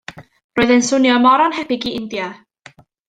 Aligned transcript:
Roedd 0.59 0.71
e'n 0.75 0.81
swnio 0.87 1.17
mor 1.25 1.43
annhebyg 1.45 1.85
i 1.91 1.93
India. 1.99 2.31